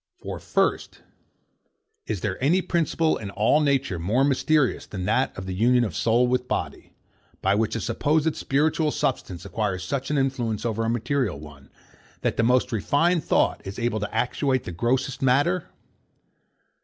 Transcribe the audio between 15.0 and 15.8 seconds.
matter?